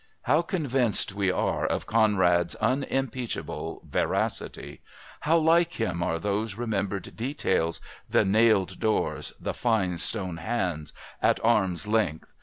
[0.23, 4.81] How convinced we are of Conrad's unimpeachable veracity!
[5.19, 10.91] How like him are those remembered details, "the nailed doors," "the fine stone hands,"
[11.21, 12.33] "at arm's length"!